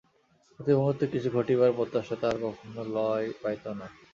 প্রতিমুহূর্তে 0.51 1.05
কিছু 1.07 1.29
ঘটিবার 1.31 1.75
প্রত্যাশা 1.77 2.15
তাহার 2.21 2.37
কখনো 2.43 2.81
লয় 2.95 3.27
পাইত 3.41 3.63
না। 3.79 3.87